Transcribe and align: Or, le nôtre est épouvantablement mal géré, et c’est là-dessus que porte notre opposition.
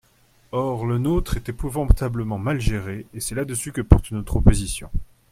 Or, 0.51 0.87
le 0.87 0.97
nôtre 0.97 1.37
est 1.37 1.49
épouvantablement 1.49 2.39
mal 2.39 2.59
géré, 2.59 3.05
et 3.13 3.19
c’est 3.19 3.35
là-dessus 3.35 3.71
que 3.71 3.81
porte 3.81 4.09
notre 4.09 4.37
opposition. 4.37 4.89